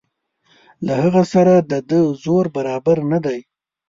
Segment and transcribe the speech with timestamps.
[0.85, 3.39] له هغه سره د ده زور برابر نه دی.